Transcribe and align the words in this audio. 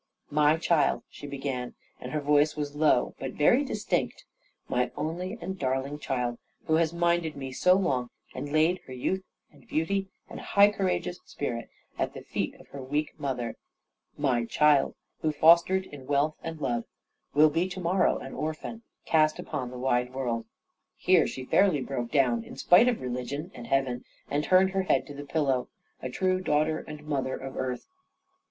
"My 0.31 0.57
child," 0.57 1.03
she 1.11 1.27
began, 1.27 1.75
and 1.99 2.11
her 2.11 2.19
voice 2.21 2.55
was 2.55 2.75
low, 2.75 3.13
but 3.19 3.33
very 3.33 3.63
distinct, 3.63 4.25
"my 4.67 4.89
only 4.97 5.37
and 5.39 5.59
darling 5.59 5.99
child, 5.99 6.39
who 6.65 6.73
has 6.77 6.91
minded 6.91 7.35
me 7.37 7.51
so 7.51 7.75
long, 7.75 8.09
and 8.33 8.51
laid 8.51 8.79
her 8.87 8.93
youth, 8.93 9.23
and 9.51 9.67
beauty, 9.67 10.09
and 10.27 10.39
high 10.41 10.71
courageous 10.71 11.19
spirit, 11.25 11.69
at 11.99 12.15
the 12.15 12.23
feet 12.23 12.55
of 12.55 12.69
her 12.69 12.81
weak 12.81 13.13
mother; 13.19 13.55
my 14.17 14.43
child, 14.45 14.95
who 15.21 15.31
fostered 15.31 15.85
in 15.85 16.07
wealth 16.07 16.35
and 16.41 16.59
love, 16.61 16.85
will 17.35 17.51
be 17.51 17.69
to 17.69 17.79
morrow 17.79 18.17
an 18.17 18.33
orphan, 18.33 18.81
cast 19.05 19.37
upon 19.37 19.69
the 19.69 19.77
wide 19.77 20.15
world" 20.15 20.47
here 20.97 21.27
she 21.27 21.45
fairly 21.45 21.79
broke 21.79 22.09
down, 22.11 22.43
in 22.43 22.55
spite 22.55 22.87
of 22.87 23.01
religion, 23.01 23.51
and 23.53 23.67
heaven, 23.67 24.03
and 24.31 24.43
turned 24.45 24.71
her 24.71 24.81
head 24.81 25.05
to 25.05 25.13
the 25.13 25.25
pillow, 25.25 25.69
a 26.01 26.09
true 26.09 26.41
daughter 26.41 26.79
and 26.87 27.03
mother 27.03 27.35
of 27.35 27.55
earth. 27.55 27.85